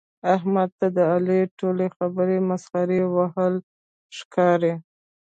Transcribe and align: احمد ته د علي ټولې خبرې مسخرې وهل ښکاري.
احمد 0.35 0.69
ته 0.79 0.87
د 0.97 0.99
علي 1.13 1.39
ټولې 1.59 1.87
خبرې 1.97 2.37
مسخرې 2.49 3.01
وهل 3.15 3.53
ښکاري. 4.17 4.73